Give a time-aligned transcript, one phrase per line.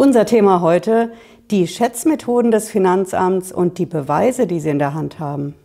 [0.00, 1.10] Unser Thema heute,
[1.50, 5.56] die Schätzmethoden des Finanzamts und die Beweise, die sie in der Hand haben.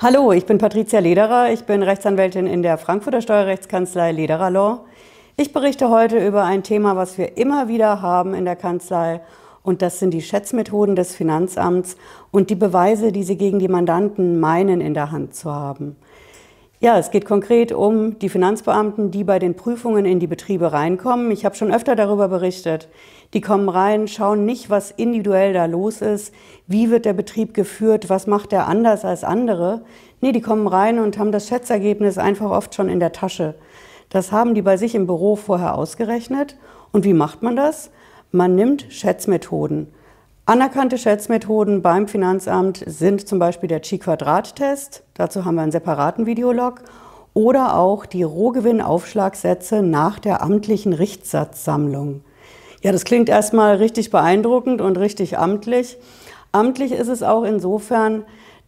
[0.00, 1.52] Hallo, ich bin Patricia Lederer.
[1.52, 4.86] Ich bin Rechtsanwältin in der Frankfurter Steuerrechtskanzlei Lederer Law.
[5.36, 9.20] Ich berichte heute über ein Thema, was wir immer wieder haben in der Kanzlei
[9.68, 11.98] und das sind die Schätzmethoden des Finanzamts
[12.30, 15.94] und die Beweise, die sie gegen die Mandanten meinen in der Hand zu haben.
[16.80, 21.30] Ja, es geht konkret um die Finanzbeamten, die bei den Prüfungen in die Betriebe reinkommen.
[21.32, 22.88] Ich habe schon öfter darüber berichtet.
[23.34, 26.32] Die kommen rein, schauen nicht, was individuell da los ist,
[26.66, 29.82] wie wird der Betrieb geführt, was macht er anders als andere.
[30.22, 33.54] Nee, die kommen rein und haben das Schätzergebnis einfach oft schon in der Tasche.
[34.08, 36.56] Das haben die bei sich im Büro vorher ausgerechnet.
[36.90, 37.90] Und wie macht man das?
[38.30, 39.88] Man nimmt Schätzmethoden.
[40.44, 46.82] Anerkannte Schätzmethoden beim Finanzamt sind zum Beispiel der Chi-Quadrat-Test, dazu haben wir einen separaten Videolog,
[47.32, 52.20] oder auch die Rohgewinnaufschlagsätze nach der amtlichen Richtsatzsammlung.
[52.82, 55.96] Ja, das klingt erstmal richtig beeindruckend und richtig amtlich.
[56.52, 58.24] Amtlich ist es auch insofern,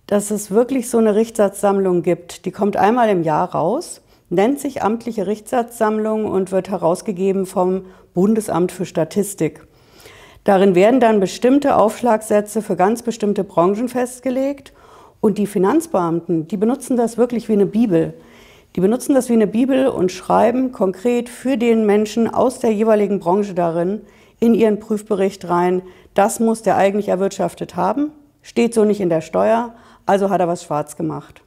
[0.06, 2.46] dass es wirklich so eine Richtsatzsammlung gibt.
[2.46, 4.00] Die kommt einmal im Jahr raus
[4.30, 9.66] nennt sich amtliche Richtsatzsammlung und wird herausgegeben vom Bundesamt für Statistik.
[10.44, 14.72] Darin werden dann bestimmte Aufschlagsätze für ganz bestimmte Branchen festgelegt
[15.20, 18.14] und die Finanzbeamten, die benutzen das wirklich wie eine Bibel.
[18.76, 23.18] Die benutzen das wie eine Bibel und schreiben konkret für den Menschen aus der jeweiligen
[23.18, 24.00] Branche darin
[24.38, 25.82] in ihren Prüfbericht rein,
[26.14, 29.74] das muss der eigentlich erwirtschaftet haben, steht so nicht in der Steuer,
[30.06, 31.42] also hat er was schwarz gemacht.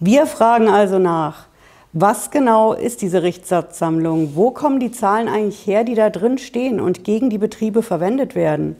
[0.00, 1.46] Wir fragen also nach,
[1.92, 4.36] was genau ist diese Richtsatzsammlung?
[4.36, 8.36] Wo kommen die Zahlen eigentlich her, die da drin stehen und gegen die Betriebe verwendet
[8.36, 8.76] werden?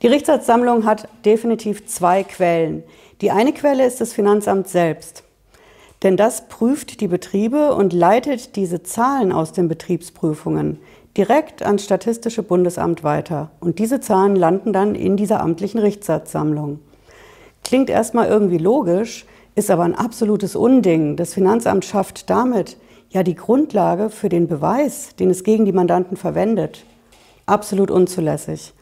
[0.00, 2.82] Die Richtsatzsammlung hat definitiv zwei Quellen.
[3.20, 5.22] Die eine Quelle ist das Finanzamt selbst.
[6.02, 10.78] Denn das prüft die Betriebe und leitet diese Zahlen aus den Betriebsprüfungen
[11.14, 13.50] direkt ans Statistische Bundesamt weiter.
[13.60, 16.78] Und diese Zahlen landen dann in dieser amtlichen Richtsatzsammlung.
[17.64, 19.26] Klingt erstmal irgendwie logisch,
[19.58, 21.16] ist aber ein absolutes Unding.
[21.16, 22.76] Das Finanzamt schafft damit
[23.10, 26.84] ja die Grundlage für den Beweis, den es gegen die Mandanten verwendet.
[27.44, 28.72] Absolut unzulässig.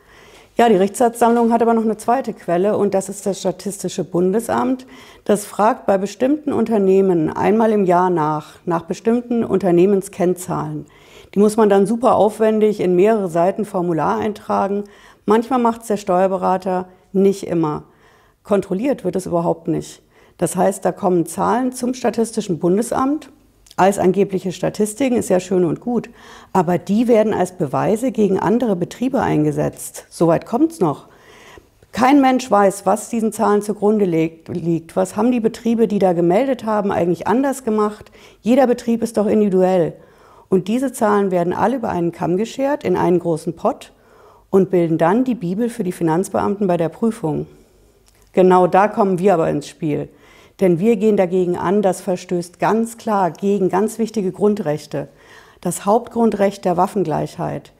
[0.56, 4.86] Ja, die Richtsatzsammlung hat aber noch eine zweite Quelle und das ist das Statistische Bundesamt.
[5.24, 10.86] Das fragt bei bestimmten Unternehmen einmal im Jahr nach, nach bestimmten Unternehmenskennzahlen.
[11.34, 14.84] Die muss man dann super aufwendig in mehrere Seiten Formular eintragen.
[15.24, 17.84] Manchmal macht es der Steuerberater, nicht immer.
[18.42, 20.02] Kontrolliert wird es überhaupt nicht.
[20.38, 23.30] Das heißt, da kommen Zahlen zum Statistischen Bundesamt
[23.76, 26.08] als angebliche Statistiken, ist ja schön und gut,
[26.52, 30.06] aber die werden als Beweise gegen andere Betriebe eingesetzt.
[30.08, 31.08] Soweit kommt es noch.
[31.92, 34.96] Kein Mensch weiß, was diesen Zahlen zugrunde liegt.
[34.96, 38.10] Was haben die Betriebe, die da gemeldet haben, eigentlich anders gemacht?
[38.42, 39.94] Jeder Betrieb ist doch individuell.
[40.48, 43.92] Und diese Zahlen werden alle über einen Kamm geschert in einen großen Pott
[44.50, 47.46] und bilden dann die Bibel für die Finanzbeamten bei der Prüfung.
[48.32, 50.10] Genau da kommen wir aber ins Spiel.
[50.60, 55.08] Denn wir gehen dagegen an, das verstößt ganz klar gegen ganz wichtige Grundrechte.
[55.60, 57.72] Das Hauptgrundrecht der Waffengleichheit.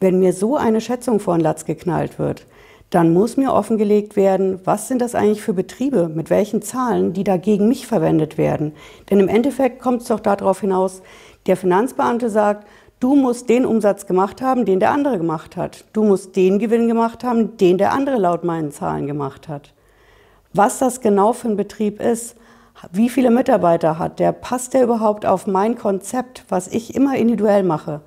[0.00, 2.46] Wenn mir so eine Schätzung vor den Latz geknallt wird,
[2.90, 7.24] dann muss mir offengelegt werden, was sind das eigentlich für Betriebe, mit welchen Zahlen, die
[7.24, 8.72] da gegen mich verwendet werden.
[9.10, 11.02] Denn im Endeffekt kommt es doch darauf hinaus,
[11.46, 12.66] der Finanzbeamte sagt,
[13.00, 15.84] du musst den Umsatz gemacht haben, den der andere gemacht hat.
[15.92, 19.74] Du musst den Gewinn gemacht haben, den der andere laut meinen Zahlen gemacht hat.
[20.52, 22.36] Was das genau für ein Betrieb ist,
[22.92, 27.64] wie viele Mitarbeiter hat der, passt der überhaupt auf mein Konzept, was ich immer individuell
[27.64, 28.00] mache?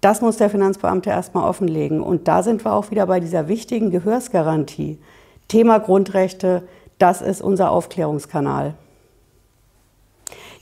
[0.00, 2.00] Das muss der Finanzbeamte erstmal offenlegen.
[2.02, 4.98] Und da sind wir auch wieder bei dieser wichtigen Gehörsgarantie.
[5.48, 6.62] Thema Grundrechte,
[6.98, 8.74] das ist unser Aufklärungskanal.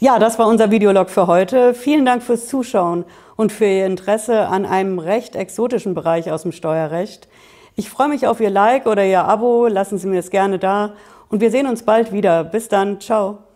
[0.00, 1.74] Ja, das war unser Videolog für heute.
[1.74, 3.04] Vielen Dank fürs Zuschauen
[3.36, 7.28] und für Ihr Interesse an einem recht exotischen Bereich aus dem Steuerrecht.
[7.78, 9.68] Ich freue mich auf Ihr Like oder Ihr Abo.
[9.68, 10.94] Lassen Sie mir es gerne da.
[11.28, 12.42] Und wir sehen uns bald wieder.
[12.42, 13.00] Bis dann.
[13.00, 13.47] Ciao.